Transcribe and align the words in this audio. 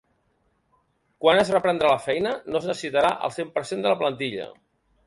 Quan 1.25 1.41
es 1.41 1.51
reprendrà 1.57 1.93
la 1.93 2.01
feina 2.07 2.33
no 2.49 2.63
es 2.63 2.69
necessitarà 2.73 3.13
el 3.29 3.39
cent 3.39 3.57
per 3.61 3.69
cent 3.75 3.87
de 3.87 3.95
la 3.95 4.01
plantilla. 4.05 4.53